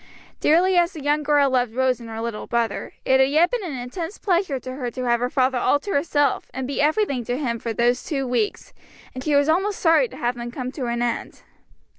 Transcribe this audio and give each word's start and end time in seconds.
Dearly 0.39 0.77
as 0.77 0.93
the 0.93 1.03
young 1.03 1.21
girl 1.21 1.51
loved 1.51 1.75
Rose 1.75 1.99
and 1.99 2.09
her 2.09 2.19
little 2.21 2.47
brother, 2.47 2.93
it 3.05 3.19
had 3.19 3.29
yet 3.29 3.51
been 3.51 3.63
an 3.63 3.77
intense 3.77 4.17
pleasure 4.17 4.59
to 4.59 4.73
her 4.73 4.89
to 4.89 5.03
have 5.03 5.19
her 5.19 5.29
father 5.29 5.59
all 5.59 5.79
to 5.79 5.91
herself, 5.91 6.49
and 6.55 6.65
be 6.65 6.81
everything 6.81 7.23
to 7.25 7.37
him 7.37 7.59
for 7.59 7.71
those 7.71 8.03
two 8.03 8.25
weeks; 8.25 8.73
and 9.13 9.23
she 9.23 9.35
was 9.35 9.47
almost 9.47 9.79
sorry 9.79 10.07
to 10.07 10.17
have 10.17 10.33
them 10.35 10.49
come 10.49 10.71
to 10.71 10.87
an 10.87 11.03
end. 11.03 11.43